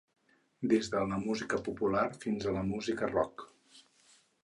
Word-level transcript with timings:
Des 0.71 0.89
de 0.95 1.01
la 1.11 1.19
música 1.27 1.61
popular 1.69 2.07
fins 2.25 2.51
a 2.53 2.57
la 2.59 2.67
música 2.73 3.15
rock. 3.15 3.49